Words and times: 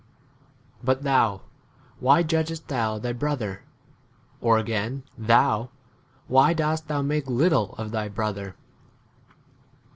But 0.83 1.03
thou, 1.03 1.41
why 1.99 2.23
judgest 2.23 2.69
thou 2.69 2.97
thy 2.97 3.13
bro 3.13 3.35
ther? 3.35 3.61
or 4.39 4.57
again, 4.57 5.03
thou, 5.15 5.69
why 6.25 6.53
dost 6.53 6.87
thou 6.87 7.03
make 7.03 7.27
little 7.27 7.73
of 7.77 7.91
thy 7.91 8.07
brother 8.07 8.55